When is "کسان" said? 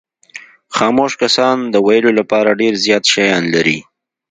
1.21-1.57